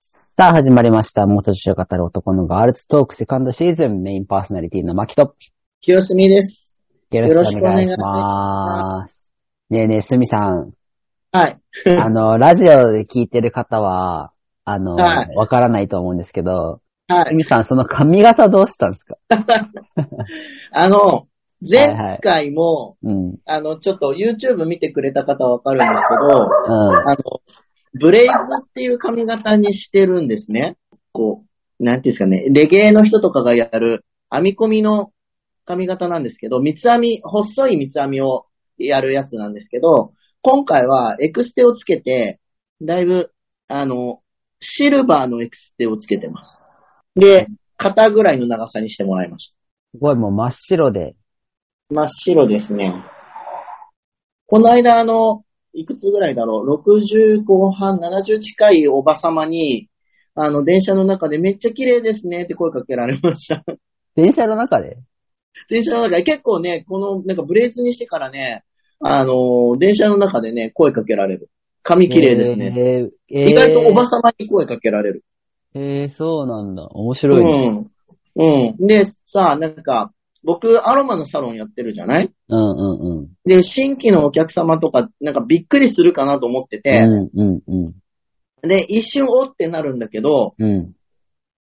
[0.00, 1.26] さあ、始まりました。
[1.26, 5.34] 元女子を語る男のガールズトークセカンドシーズンメインパーソナリティのマキト。
[5.80, 6.78] 清澄です。
[7.10, 9.34] よろしくお願いします。
[9.70, 10.70] ねえねえ、すみさん。
[11.32, 11.58] はい。
[12.00, 14.30] あの、ラジオで聞いてる方は、
[14.64, 17.24] あの、わ、はいからないと思うんですけど、はい。
[17.30, 19.16] すみさん、その髪型どうしたんですか？
[20.74, 21.26] あの、
[21.68, 23.10] 前回も、うん。
[23.10, 23.36] うん。
[23.46, 27.16] あの、ちょっと YouTube 見てくれた方はわかるんですけど、あの、
[27.98, 30.76] ブレイズっていう髪型にしてるんですね。
[31.12, 31.44] こ
[31.80, 35.12] う、なんていうんですかね、レゲエの人とかがやる編み込みの
[35.64, 38.46] 髪型なんですけど、三つ編み、細い三つ編みを
[38.78, 42.40] やるやつなんですけど、今回はエクステをつけて、
[42.80, 43.32] だいぶ、
[43.68, 44.22] あの、
[44.60, 46.58] シルバーのエクステをつけてます。
[47.14, 49.56] で、肩ぐらいの長さにしてもらいました。
[49.94, 51.16] すごいもう真っ白で。
[51.90, 52.92] 真っ白ですね。
[54.46, 55.44] この間、あの、
[55.78, 59.88] いくつぐらいだろう ?60 後半、70近いおばさまに、
[60.34, 63.64] あの、電車の中でめっちゃ綺麗ですねって声かけられました。
[64.16, 64.98] 電車の中で？
[65.68, 68.64] 電車の中で結構ね、この、なんかブレーズにしてからね、
[69.00, 71.48] あの、電車の中でね、声かけられる。
[71.84, 72.74] 髪綺麗ですね。
[72.76, 75.24] えーえー意外とおばさまに声かけられる。
[75.74, 76.86] えー、そうなんだ。
[76.88, 77.86] 面白いね。
[78.36, 78.70] うん。
[78.70, 78.86] うん。
[78.86, 80.12] で、さ、なんか、
[80.44, 82.30] 僕、アロマのサロンやってるじゃない？
[82.48, 83.28] うんうんうん。
[83.44, 87.94] で、新規のお客様とか、なんかびっくりするかなと思ってて、うんうんうん。
[88.68, 90.92] で、一瞬おってなるんだけど、うん。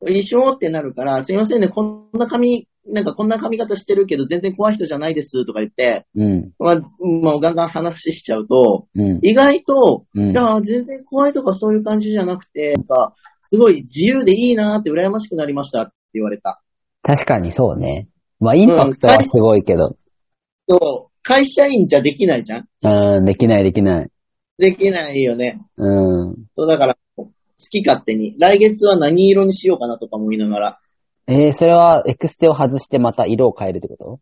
[0.08, 6.52] 一瞬おってなるから、すいませんね、こんな髪、なんかこんな髪型してるけど全然怖い人じゃないですとか言って、うん。
[6.60, 9.20] まあ、もうガンガン話しちゃうと、うん。
[9.24, 16.62] 意外と、うんいや、全然怖いとかそういう感じじゃなくて、なんか、すごい自由でいいなーって羨ましくなりましたって言われた。
[17.02, 18.08] 確かにそうね。
[18.40, 19.98] まあ、インパクトはすごいけど。
[20.70, 22.68] そう、会社員じゃできないじゃん
[23.18, 24.10] うん、できないできない。
[24.58, 25.62] できないよね。
[25.78, 26.36] うん。
[26.54, 27.30] そう、だから、好
[27.72, 30.80] き勝手に、来月は何色にしようかなとかも言いながら、
[31.28, 34.20] えー、それはエクステを外してまた色を変えるってこと？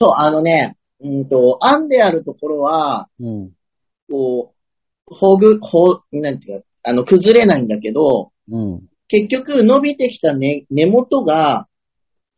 [0.00, 3.50] そう、あのね、うんと、案であるところは、うん。
[4.10, 4.54] こ
[5.08, 8.82] う、ほぐ、ほ、なんていうか、あの、崩れないんだけど、うん。
[9.08, 11.68] 結局伸びてきた根、根元が、あ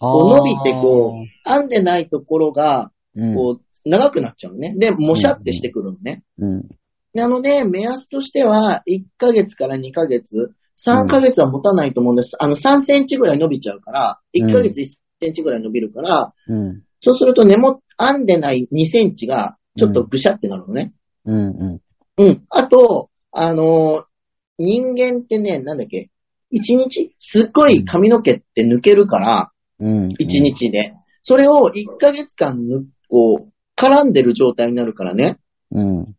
[0.02, 1.14] こう伸びてこ
[1.44, 3.34] 編んでないところが、う、うん。
[3.34, 4.74] こう、長くなっちゃうのね。
[4.76, 6.22] で、もしゃってしてくるのね。
[6.38, 6.68] うん。
[7.14, 12.36] なので、目安としては、1ヶ月から2ヶ月、3ヶ月は持たないと思うんです。
[12.40, 14.86] あの、3センチぐらい伸びちゃうから、1ヶ月1
[15.20, 16.82] センチぐらい伸びるから、うん。
[17.00, 20.92] そうすると根も、編んでない2センチが、ちょっとぐしゃってなるのね。
[21.24, 21.48] うん。
[21.48, 21.82] う
[22.18, 22.44] うん。
[22.50, 24.12] あと、あのー
[24.58, 26.10] 人間ってね、なんだっけ、
[26.50, 29.51] 一日すっごい髪の毛って抜けるから、
[29.88, 30.04] ん。
[30.04, 30.08] うん。
[30.18, 30.40] 一。
[30.40, 30.94] 日で。
[31.22, 35.38] それを1ヶ月間ぬ、こう、絡んでる状態になるからね、
[35.70, 36.14] うん。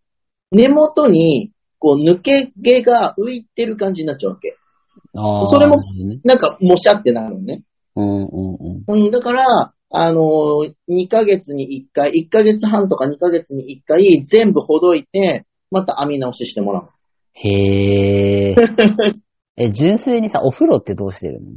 [0.52, 4.58] 根元に、こう、抜け毛が浮いてる感じになっちゃうわけ。
[5.16, 5.46] ああ。
[5.46, 5.82] それも
[6.24, 7.64] なんか、もしゃってなるのね。
[7.96, 9.06] うんうんうん。
[9.06, 16.90] うん、だから、あのー、2ヶ月に1回、1ヶ月半とか2ヶ月に1回、全部ほどいて、また編み直ししてもらう。
[17.34, 18.56] へえ。
[19.56, 21.52] え、純粋にさ、お風呂ってどうしてるの？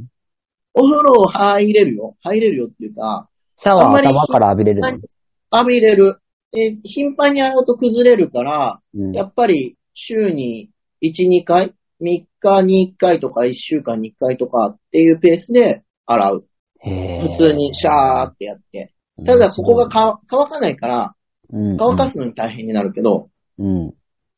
[0.79, 2.15] お風呂入れるよ。
[2.23, 3.27] 入れるよっていうか、
[3.63, 4.89] シャワー頭から浴びれるの？
[4.89, 6.21] 浴びれる。
[6.55, 9.11] え、頻繁に洗うと崩れるから、うん。
[9.11, 10.69] やっぱり週に
[11.01, 16.45] 1、2回 ?3 日に1回とか1週間に1回とかっていうペースで洗う。
[16.83, 18.93] 普通にシャーってやって。
[19.25, 21.15] ただここがか乾かないから、
[21.49, 23.93] うん、乾かすのに大変になるけど、うん。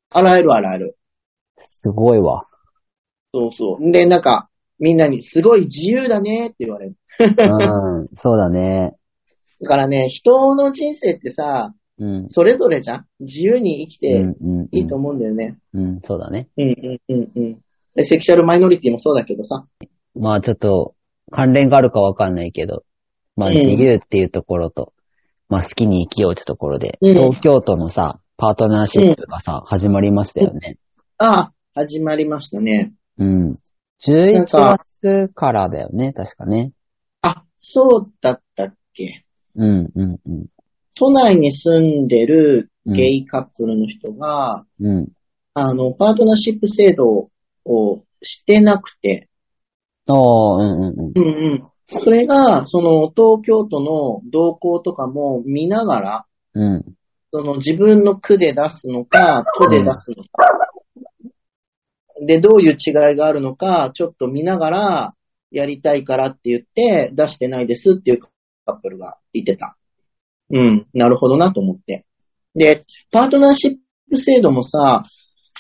[0.10, 0.98] 洗える洗える。
[1.58, 2.48] すごいわ。
[3.34, 3.92] そうそう。
[3.92, 4.49] で、なんか、
[4.80, 6.96] みんなにすごい自由だねって言われる。
[7.20, 8.08] うん。
[8.16, 8.96] そうだね。
[9.62, 12.30] だからね、人の人生ってさ、うん。
[12.30, 13.06] それぞれじゃん？
[13.20, 15.58] 自由に生きてうんうんうんいいと思うんだよね。
[15.74, 16.48] うん、そうだね。
[16.58, 17.58] うんうんうんうん。
[17.96, 19.66] で、セクシャルマイノリティもそうだけどさ。
[20.16, 20.96] まあちょっと、
[21.32, 22.84] 関連があるかわかんないけど、
[23.36, 24.94] まあうん自由っていうところと、
[25.50, 30.78] まあ好きに生きようってところで、うん東京都のさ、パートナーシップがさ、始まりましたよね。
[31.18, 32.94] ああ、始まりましたね。
[33.18, 33.54] うん。
[34.08, 36.72] な11んか月からだよね、確かね。
[37.22, 39.26] あ、そうだったっけ？
[39.56, 40.46] うん、うん、うん。
[40.96, 45.08] 都内に住んでるゲイカップルの人が、うん。
[45.54, 47.30] あの、パートナーシップ制度
[47.66, 49.28] をしてなくて、
[50.08, 51.64] おー、うん、うん、うんうん。
[51.88, 56.64] それが、その、東京都の動向とかも見ながら、うん。
[56.64, 56.86] うん。
[57.32, 60.48] その自分の区で出すのか、都で出すのか、
[62.26, 65.16] で、どういう違いがあるのか、ちょっと見ながら、
[65.52, 69.78] やりたいからって言って、出してないですっていうカップルがいてた。
[70.52, 72.06] うん、なるほどなと思って。
[72.56, 73.76] で、パートナーシッ
[74.10, 75.04] プ制度もさ、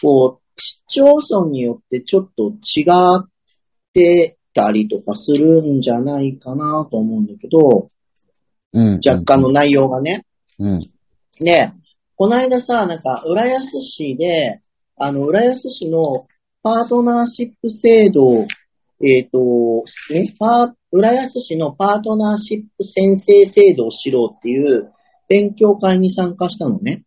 [0.02, 2.86] こう、市町村によってちょっと違
[3.18, 3.30] っ
[3.94, 7.88] てたりとかするんじゃないかなと思うんだけど、
[8.74, 9.00] うん。
[9.06, 10.26] 若干の内容がね。
[10.60, 10.80] うん。
[11.40, 11.72] で、
[12.16, 14.62] この間さ、なんか、浦安市で、
[14.98, 16.28] あの、浦安市の
[16.62, 18.46] パートナーシップ制度、
[19.02, 24.92] えっ、と、ね、パー、浦安市のパートナーシップ宣誓制度を知ろうっていう
[25.30, 27.04] 勉強会に参加したのね。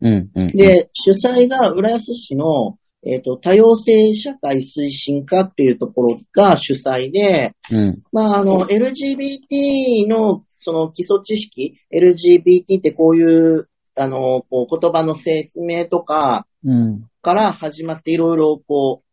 [0.00, 0.30] うん。
[0.34, 0.46] うん。
[0.48, 7.98] で、主催が浦安市の、えっ、と、多様性社会推進課っていうところが主催で、うん。
[8.12, 17.04] まあ、あの、LGBT の、その基礎知識、LGBT ってこういう、あの、こう言葉の説明とかうん。
[17.22, 19.06] から始まっていろいろ、こう、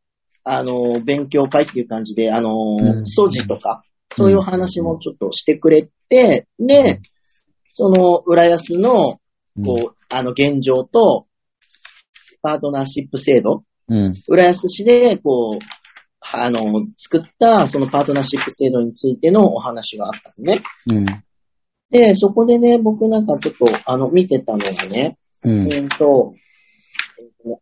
[0.43, 3.83] あの、勉強会っていう感じで、あのうん、素地とか、
[4.15, 6.99] そういう話もちょっとしてくれて、で、
[7.71, 9.19] その、浦安の、
[9.63, 11.27] こう、あの、現状と、
[12.41, 14.13] パートナーシップ制度、うん。
[14.27, 15.65] 浦安市で、こう、
[16.21, 20.61] あの、作った、そのパートナーシップ制度についてのお話があったのね。
[20.87, 21.22] うん。
[21.93, 25.71] で、そこでね、僕なんかちょっと、あの、見てたのがね、うん。
[25.71, 26.33] えっと、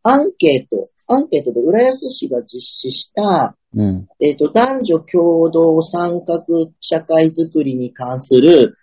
[0.04, 4.08] アンケート、アンケートで浦安市が実施した、うん。
[4.22, 6.46] えっと、男女共同参画
[6.80, 8.78] 社会づくりに関する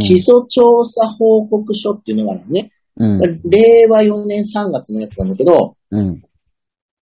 [0.00, 2.72] 基礎調査報告書っていうのがあるのね。
[2.96, 3.40] うん。
[3.44, 6.22] 令和4年3月のやつなんだけど、うん。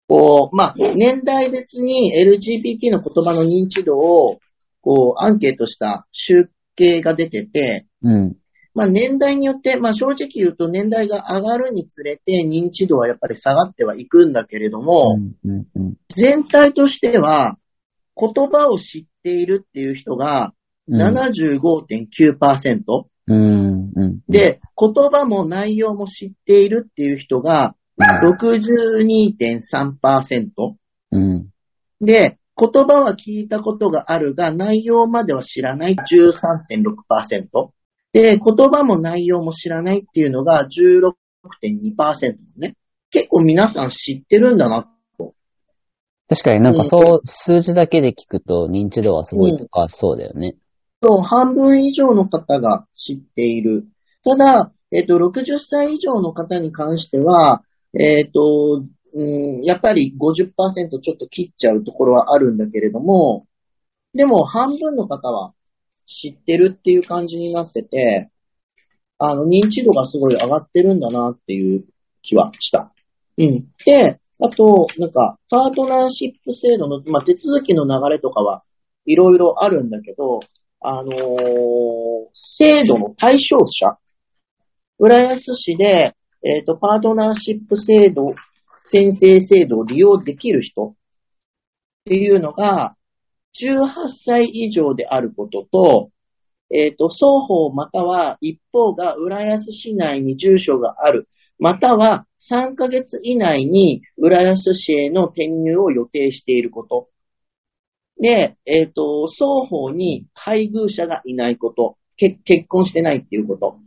[0.07, 4.39] こう、まあ、年代別に LGBT の言葉の認知度を、
[4.81, 6.51] こう、アンケートした集
[6.81, 8.35] 計が出てて、うん。
[8.73, 15.67] まあ、年代によって、まあ、正直言うと年代が上がるにつれて認知度はやっぱり下がってはいくんだけれども、うん。
[15.75, 15.97] うん。
[16.07, 17.57] 全体としては、
[18.15, 20.53] 言葉を知っているっていう人が
[20.89, 23.91] 75.9%、うん。
[23.95, 24.21] うん。
[24.27, 30.75] で、言葉も内容も知っているっていう人が62.3%、
[31.11, 31.49] うん。
[31.99, 37.69] で、言葉は聞いたことがあるが、内容までは知らない13.6%。
[38.13, 42.75] で、言葉も内容も知らないっていうのが16.2%ね。
[43.09, 44.87] 結構皆さん知ってるんだな。
[46.27, 50.55] 確かになんかそう、数字だけで聞くと認知度はすごい高そうだよね。
[51.03, 53.87] そう、半分以上の方が知っている。
[54.23, 57.63] ただ、えっ、と、60歳以上の方に関しては、
[57.93, 58.83] えっ、と、
[59.13, 63.45] うん、やっぱり50%ちょっと切っちゃうところはあるんだけれども、
[64.13, 65.53] でも半分の方は
[66.05, 68.29] 知ってるっていう感じになってて、
[69.17, 71.85] あの、認知度がすごい上がってるんだなっていう
[72.21, 72.91] 気はした。
[73.37, 73.67] うん。
[73.85, 78.63] で、あと、なんか、パートナーシップ制度の、まあ、手続きの流れとかは
[79.05, 80.39] いろいろあるんだけど、
[80.79, 82.01] あのー
[82.33, 83.97] 制度の対象者、
[84.97, 88.27] 浦安市で、えっ、と、パートナーシップ制度、
[88.83, 90.93] 宣誓制度を利用できる人っ
[92.05, 92.95] ていうのが、
[93.53, 96.09] 18歳以上であることと、
[96.73, 101.27] えっ、と、双方または一方が浦安市内に住所がある、
[101.59, 107.09] または3ヶ月以内に浦安市への転入を予定していること。
[108.19, 111.97] で、えっ、と、双方に配偶者がいないこと。
[112.17, 113.79] 結婚してないっていうこと。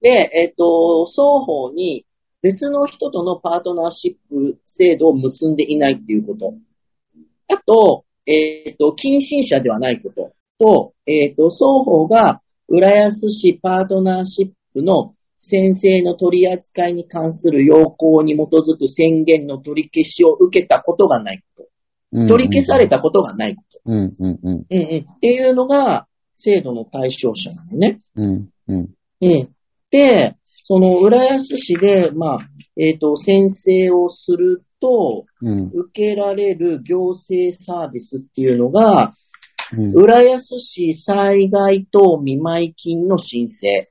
[0.00, 2.04] で、えっ、と、双方に
[2.42, 6.54] 別の人とのパートナーシップ制度を結んでいないっていうこと。
[7.52, 10.32] あと、えっ、と、近親者ではないこと。
[10.58, 21.64] と、えっ、と、双方が浦安市パートナーシップの先生の取り扱いに関する要項に基づく宣言の取り消しを受けたことがないこ
[22.12, 22.26] と。
[22.26, 23.80] 取り消されたことがないこと。
[23.86, 24.14] うん。
[24.18, 24.38] うん。
[24.42, 24.52] うん。
[24.52, 25.06] うんうん。
[25.16, 28.00] っていうのが制度の対象者なのね。
[28.16, 28.48] うん。
[28.68, 28.88] うん。
[29.20, 29.54] うん。
[29.90, 30.36] で、
[30.70, 32.38] その浦安市で、まあ、
[32.76, 35.70] えっ、と、宣誓をすると、うん。
[35.72, 39.14] 受けられる行政サービスっていうのが、
[39.74, 39.92] うん。
[39.94, 43.88] 浦安市災害等見舞い金の申請。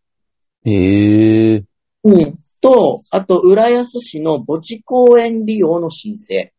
[0.65, 1.63] へえ。
[2.03, 2.37] うん。
[2.61, 6.53] と、あと、浦安市の墓地公園利用の申請。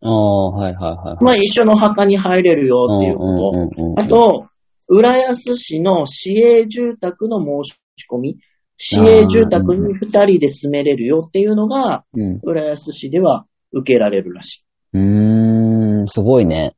[0.00, 1.24] ああ、はいはいはい。
[1.24, 4.02] まあ、一緒の墓に入れるよっていうこと。
[4.02, 4.46] とあ、と、
[4.88, 7.76] 浦安市の市営住宅の申し
[8.10, 8.38] 込み。
[8.78, 12.40] 市営住宅に二人で住めれるよっていうのが、うん。
[12.44, 16.74] 浦安市では受けられるらしうーん、すごいね。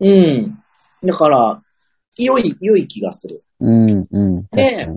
[0.00, 0.08] い。
[0.08, 0.58] うん。
[1.04, 1.62] だから、
[2.16, 3.44] 良い、良い気がする。
[3.60, 4.46] うん、うん。
[4.50, 4.88] で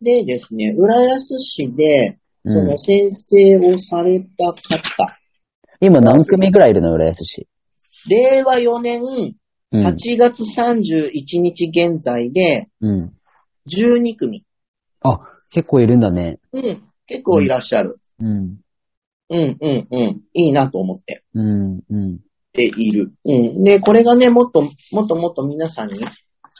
[0.00, 5.18] でですね、浦安市で、そうんの先生をされた方、
[5.80, 6.92] 今何組ぐらいいるの？
[6.92, 7.48] 浦安市。
[8.08, 9.02] 令和4年
[9.72, 9.86] うん。
[9.86, 13.12] 8月31日現在でうん。
[13.66, 14.44] 12組。
[15.04, 15.20] あ、
[15.52, 16.40] 結構いるんだね。
[16.52, 16.82] うん。
[17.06, 18.00] 結構いらっしゃる。
[18.18, 18.56] うん。
[19.30, 20.20] うん、うん、うん。
[20.32, 21.22] いいなと思って。
[21.34, 22.20] うん、うん。
[22.52, 23.12] ている。
[23.24, 23.64] うん。
[23.64, 26.00] で、これがね、もっと、もっともっと皆さんに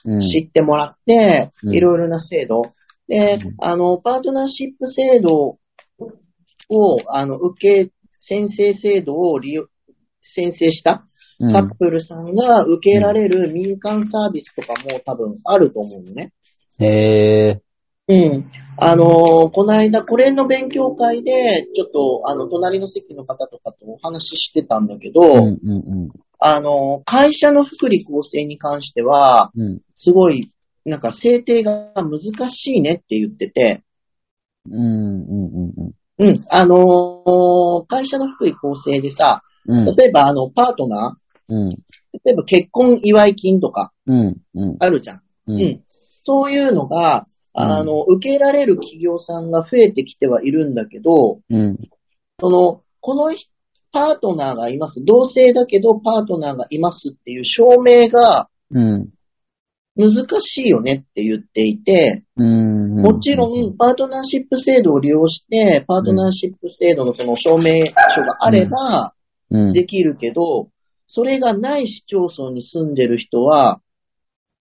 [0.04, 0.20] うん。
[0.20, 2.74] 知ってもらって、うんいろいろな制度。
[3.08, 5.58] でうん、あの、パートナーシップ制度
[6.68, 9.66] を、あの、受け、先生制度を利用、
[10.20, 11.06] 先生した
[11.40, 16.32] うんカップルさんが受けられる民間サービスとかも多分あると思うのね。
[16.78, 17.62] へえ。
[18.08, 18.50] うん。
[18.76, 25.74] あのーこの間、これの勉強会で、ちょっと、あの、隣の席の方とかとお話ししてたんだけど、うん、う
[26.06, 29.62] ん、あのー会社の福利厚生に関しては、うん。
[29.62, 29.80] うん。
[29.94, 30.50] すごい、
[30.84, 33.82] なんか制定が難しいねって言ってて、
[34.70, 35.92] うん、うん、うん。
[36.18, 36.44] うん。
[36.50, 41.16] あのー会社の福利厚生でさ、うん、例えば、あの、パートナ
[41.48, 41.76] うん、ー、
[42.24, 44.76] 例えば結婚祝い金とかうん、うん。
[44.80, 45.16] あるじゃん。
[45.16, 45.82] ううん。
[45.88, 51.78] そういうのが、あの、受けられる企業さんが増えてきてはいるんだけど、うん、
[52.40, 53.48] その、この人
[53.92, 55.04] パートナーがいます。
[55.04, 59.08] 同性だけどパートナーがいますっていう証明がうん。
[59.96, 62.96] 難しいよねって言っていて、うん。
[62.96, 69.14] もちろん、パートナーシップ制度を利用して、パートナーシップ制度のその証明書があれば
[69.50, 70.68] うん、できるけど、
[71.06, 73.80] それがない市町村に住んでる人は、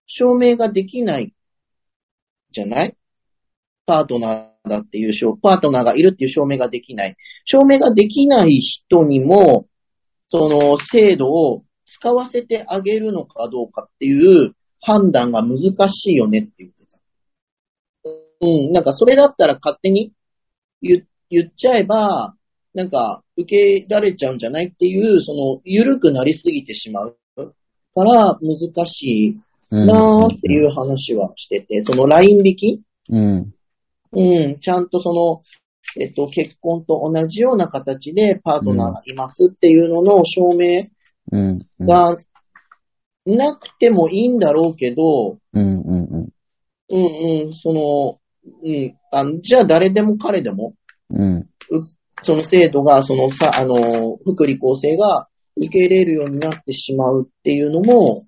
[0.05, 1.33] 証明ができない
[2.53, 2.95] じゃない？
[3.85, 7.17] パートナーだっていう証、パートナーがいるっていう証明ができない。
[7.43, 9.67] 証明ができない人にも、
[10.29, 16.99] その制度を使わせてあげるのかどうかっていう判断が難しいよねって言ってた。
[18.41, 20.13] うん、なんかそれだったら勝手に
[20.81, 22.35] 言言っちゃえば、
[22.73, 29.39] なんか受けられちゃうんじゃないっていう、その緩くなりすぎてしまうから難しい
[29.73, 32.81] なーっていう話はしてて、そのライン引き？
[33.09, 33.53] うん。
[34.11, 35.41] うん、ちゃんとその、
[35.99, 40.83] えっと、結婚と同じような形でパートナーがいますっていうのの証明
[41.31, 41.59] うん。
[41.79, 41.87] うん。
[41.87, 42.15] が
[43.25, 45.81] なくてもいいんだろうけど、うん。
[45.81, 46.29] うん。
[46.89, 48.19] うんうん、その、
[48.63, 50.75] うん、あのじゃあ誰でも彼でも、
[51.09, 51.49] うん。
[52.21, 55.27] その制度が、そのさ、あの、福利厚生が
[55.57, 58.27] 受け入れるようになってしまうっていうのも、うん。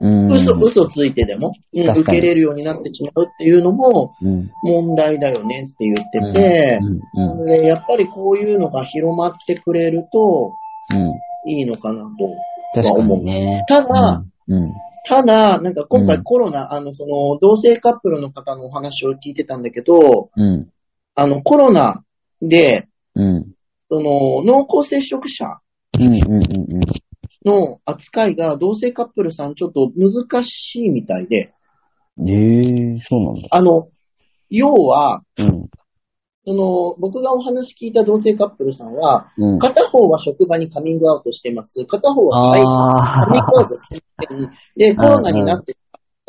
[0.00, 4.50] 嘘、嘘ついてでも、うん、受け入れるようになってしまうっていうのもうん。
[4.62, 6.78] 問題だよねって言ってて、
[7.14, 7.40] うん。
[7.40, 7.46] うん。
[7.46, 10.52] でやっぱりこういうのが広まってくれると
[10.94, 11.50] うん。
[11.50, 12.82] いいのかなと。
[12.82, 13.64] 確かにね。
[13.68, 14.72] ただ、うん。
[15.06, 20.68] ただ、なんか今うん回コロナ、あの、その、同性カップルの方のお話を聞いてたんだけど、うん。
[21.14, 22.02] あの、コロナ
[22.42, 23.52] で、うん。
[23.88, 25.60] その、濃厚接触者。
[27.46, 31.54] の扱いが同性カップルさんちょっと難しいみたいで、
[32.18, 32.28] うん。
[32.28, 33.48] ええ、そうなんだ。
[33.52, 33.88] あの、
[34.50, 35.68] 要は、うん。
[36.44, 39.58] その、僕がお話聞いた同性カップルさんは、うん。
[39.58, 41.84] 片方は職場にカミングアウトしてます。
[41.86, 44.02] 片方は外カミングアウあトして。
[44.76, 45.76] で、コロナになって、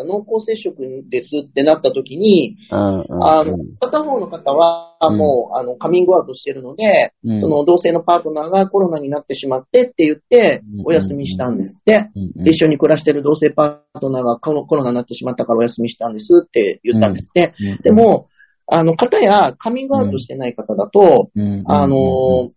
[0.03, 0.75] 濃厚接触
[1.09, 2.89] ですってなった時に、あ。
[2.89, 2.99] うん。
[2.99, 3.23] うん。
[3.23, 12.09] あの、片方の方はもう、あの、カミングアウトしてるので、うん、その同性のパートナーがコロナになってしまってって言ってうん、お休みしたんですって。
[12.15, 17.53] うん、うんで一緒に暮らしてる同性パートナーがコロコロナになってしまったからお休みしたんですって言ったんですって。
[17.59, 18.27] うんで、も、
[18.67, 22.51] あの、方やカミングアウトしてない方だと、うん、あの、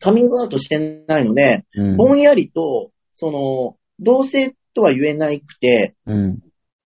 [0.00, 6.38] カミングアウトしてないので、うん、ぼんやりと、その、同性とは言えないくて、うん。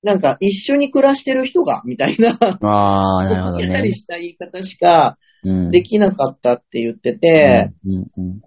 [0.05, 3.93] なんか一緒に暮らしてる人が、みたいな、ああ、なるほどね やり。
[3.95, 5.71] した言い方しかうん。
[5.71, 8.41] できなかったって言ってて、うん、うん、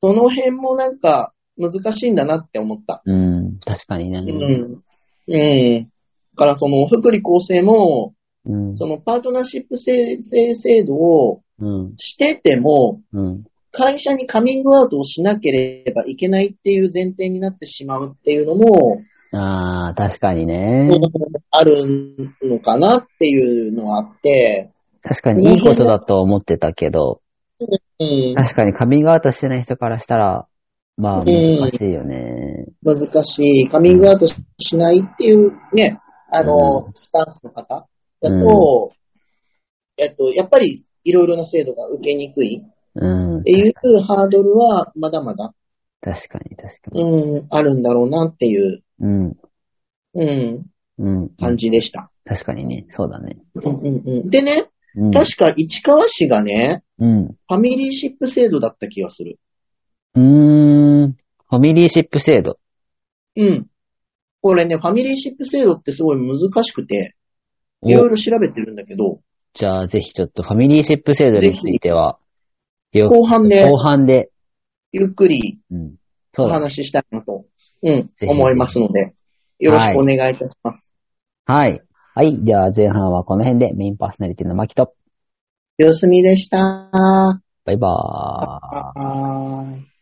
[0.00, 3.02] その辺もなんか難しいんだなって思った。
[3.04, 3.36] うん。
[3.36, 3.58] うん。
[3.58, 4.18] 確かにね。
[4.18, 4.82] うん。
[5.28, 5.82] うん。
[5.82, 5.88] だ
[6.36, 8.76] からその福利厚生も、うん。
[8.76, 11.94] そのパートナーシップ制制度をうん。
[11.96, 13.44] してても、うん。
[13.72, 19.02] 会社にカミングアウトをしなければいけないっていう前提になってしまうっていうのも、
[19.36, 20.90] ああ、確かにね。
[21.50, 27.20] あるのかなっていうのはあって、確かにいいことだと思ってたけど、
[27.98, 30.46] うん、確かにカミングアウトしてない人からしたら、
[30.96, 32.66] まあ難しいよね。
[32.82, 33.68] 難しい。
[33.68, 36.00] カミングアウトしないっていうね、
[36.32, 37.86] あの、スタンスの方
[38.20, 38.92] だと、
[39.98, 42.62] えっと、やっぱりいろいろな制度が受けにくい
[42.94, 43.42] うんっ。
[43.42, 45.54] ていうハードルはまだまだ、
[46.00, 47.02] 確かに、確かに。
[47.02, 49.36] うん、あるんだろうなっていう、うん。
[50.14, 50.66] うん、
[50.98, 51.28] うん。
[51.38, 52.10] 感じでした。
[52.24, 52.86] 確かにね。
[52.90, 53.38] そうだね。
[53.54, 55.10] うんうんうん、でね、うん。
[55.10, 57.26] 確か市川市がね、うん。
[57.28, 59.38] ファミリーシップ制度だった気がする。
[60.14, 61.12] うーん。
[61.12, 62.58] ファミリーシップ制度。
[63.36, 63.66] うん。
[64.40, 67.14] これね、ファミリーシップ制度ってすごい難しくて、
[67.82, 69.20] おいろいろ調べてるんだけど、
[69.52, 72.18] じゃあぜひちょっとファミリーシップ制度については、
[72.92, 74.30] 後半で、後半で、
[74.92, 75.94] ゆっくりうん。
[76.38, 76.48] お。
[76.48, 77.46] 話ししたいなと、
[77.86, 79.14] うん、思いますので、
[79.58, 80.90] よろしくお願いいたします。
[81.44, 81.80] はい。
[82.14, 82.44] はい。
[82.44, 84.94] では前半はこの辺でメインパーソナリティのマキと、
[85.78, 86.90] よすみでした。
[87.64, 87.92] バイバーイ。
[88.68, 89.95] はーい。